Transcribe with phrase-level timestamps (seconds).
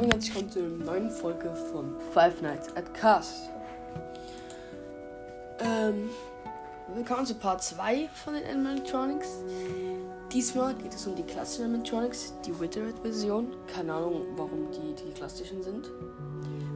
[0.00, 3.50] Hallo und herzlich willkommen zu einer neuen Folge von Five Nights at Cast.
[5.58, 6.08] Ähm,
[6.94, 9.28] willkommen zu Part 2 von den Animatronics.
[10.32, 13.54] Diesmal geht es um die klassischen Animatronics, die Withered-Version.
[13.66, 15.90] Keine Ahnung, warum die die klassischen sind.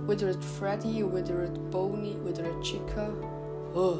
[0.07, 3.11] Withered Freddy, Withered Boney, Withered Chica
[3.75, 3.97] oh,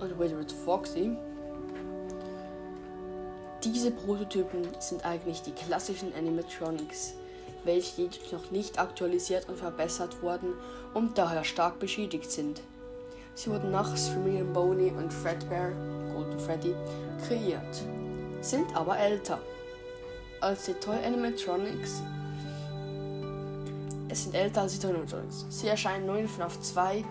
[0.00, 1.16] und Withered Foxy.
[3.62, 7.14] Diese Prototypen sind eigentlich die klassischen Animatronics,
[7.64, 10.54] welche jedoch noch nicht aktualisiert und verbessert wurden
[10.92, 12.60] und daher stark beschädigt sind.
[13.34, 15.72] Sie wurden nach Screaming Boney und Fredbear,
[16.14, 16.74] Golden Freddy,
[17.26, 17.82] kreiert,
[18.40, 19.40] sind aber älter
[20.40, 22.02] als die Toy Animatronics.
[24.08, 25.46] Es sind älter als die Toy Animatronics.
[25.48, 27.04] Sie erscheinen nur in FNAF 2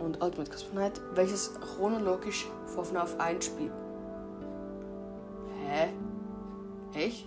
[0.00, 3.72] und Ultimate Night, welches chronologisch vor FNAF 1 spielt.
[5.66, 5.88] Hä?
[6.94, 7.26] Echt?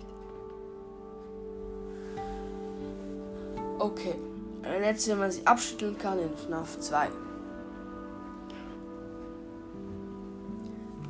[3.82, 4.14] Okay.
[4.62, 7.08] Ein letztes, wenn man sie abschütteln kann in FNAF 2.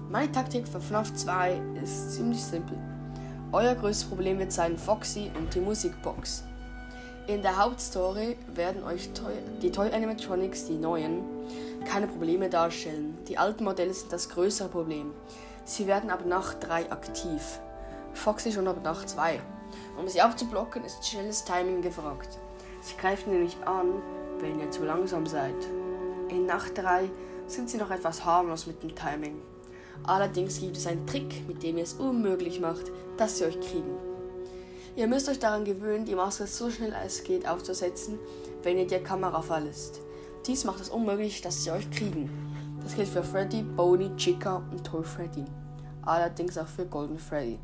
[0.09, 2.79] Meine Taktik für FNAF 2 ist ziemlich simpel.
[3.53, 6.45] Euer größtes Problem wird sein Foxy und die Musikbox.
[7.27, 11.25] In der Hauptstory werden euch Toy, die Toy Animatronics, die neuen,
[11.85, 13.19] keine Probleme darstellen.
[13.29, 15.11] Die alten Modelle sind das größere Problem.
[15.67, 17.61] Sie werden ab Nacht 3 aktiv.
[18.15, 19.41] Foxy schon ab Nacht 2.
[19.99, 22.39] Um sie abzublocken, ist schnelles Timing gefragt.
[22.83, 24.03] Sie greifen nämlich an,
[24.41, 25.55] wenn ihr zu langsam seid.
[26.29, 27.09] In Nacht 3
[27.47, 29.41] sind sie noch etwas harmlos mit dem Timing.
[30.05, 33.97] Allerdings gibt es einen Trick, mit dem ihr es unmöglich macht, dass sie euch kriegen.
[34.97, 38.19] Ihr müsst euch daran gewöhnen, die Maske so schnell es geht aufzusetzen,
[38.65, 40.01] wenn ihr die Kamera verlässt.
[40.47, 42.29] Dies macht es unmöglich, dass sie euch kriegen.
[42.83, 45.45] Das gilt für Freddy, Boney, Chica und Toy Freddy.
[46.03, 47.61] Allerdings auch für Golden Freddy.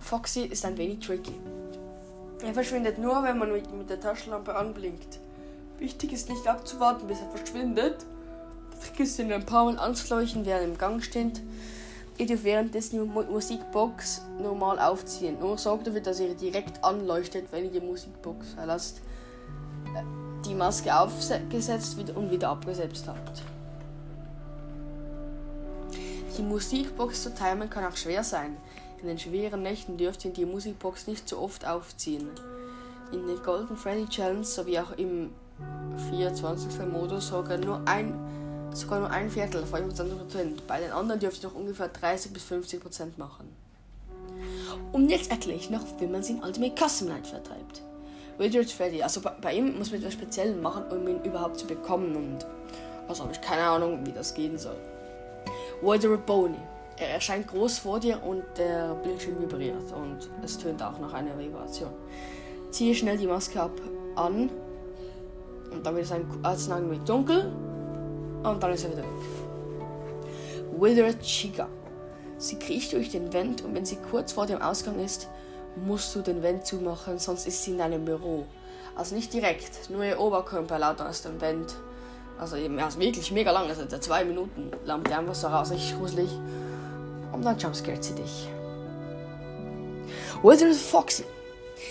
[0.00, 1.34] Foxy ist ein wenig tricky.
[2.44, 5.20] Er verschwindet nur, wenn man mit der Taschenlampe anblinkt.
[5.78, 8.04] Wichtig ist nicht abzuwarten, bis er verschwindet.
[8.72, 11.40] Der Trick ist, ihn ein paar Mal anzuleuchten, während er im Gang steht.
[12.18, 15.38] Ihr dürft währenddessen die Musikbox normal aufziehen.
[15.40, 19.00] Nur sorgt dafür, dass ihr direkt anleuchtet, wenn ihr die Musikbox verlasst.
[20.44, 23.42] Die Maske aufgesetzt und wieder abgesetzt habt.
[26.36, 28.56] Die Musikbox zu timen kann auch schwer sein.
[29.02, 32.28] In den schweren Nächten dürft ihr die Musikbox nicht so oft aufziehen.
[33.10, 35.30] In den Golden Freddy Challenge sowie auch im
[36.10, 36.86] 24.
[36.86, 38.14] Modus sogar nur ein,
[38.72, 40.62] sogar nur ein Viertel, 25%.
[40.68, 43.48] Bei den anderen dürft ihr noch ungefähr 30 bis 50% machen.
[44.92, 47.82] Und jetzt erkläre ich noch, wie man sie in Ultimate Custom Night vertreibt.
[48.38, 51.66] Withered Freddy, also bei, bei, ihm muss man etwas Spezielles machen, um ihn überhaupt zu
[51.66, 52.46] bekommen und
[53.08, 54.78] also habe ich keine Ahnung, wie das gehen soll.
[55.82, 56.58] Withered Boney.
[56.98, 61.38] Er erscheint groß vor dir und der Bildschirm vibriert und es tönt auch nach einer
[61.38, 61.90] Vibration.
[62.70, 63.72] Ziehe schnell die Maske ab
[64.14, 64.50] an
[65.70, 67.52] und dann wird es ein Augenblick dunkel
[68.42, 69.08] und dann ist er wieder weg.
[70.78, 71.68] Withered Chica.
[72.38, 75.28] Sie kriecht durch den Vent und wenn sie kurz vor dem Ausgang ist,
[75.76, 78.46] musst du den Vent zumachen, sonst ist sie in deinem Büro.
[78.96, 81.74] Also nicht direkt, nur ihr Oberkörper lauter aus dem Vent.
[82.38, 85.96] Also eben, ja, wirklich mega lang, also zwei Minuten lang die einfach so raus, richtig
[85.98, 86.30] gruselig.
[87.32, 88.48] Und dann jumpscared dich.
[90.42, 91.24] Wither is Foxy.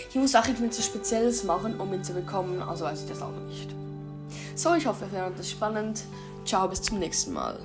[0.09, 3.31] Ich muss auch etwas Spezielles machen, um ihn zu bekommen, also weiß ich das auch
[3.47, 3.73] nicht.
[4.55, 6.03] So, ich hoffe, ihr findet das spannend.
[6.45, 7.59] Ciao, bis zum nächsten Mal.